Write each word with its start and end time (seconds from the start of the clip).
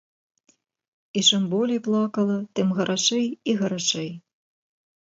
І 1.21 1.23
чым 1.27 1.45
болей 1.53 1.83
плакала, 1.89 2.39
тым 2.59 2.67
гарачэй 2.79 3.25
і 3.31 3.51
гарачэй. 3.63 4.11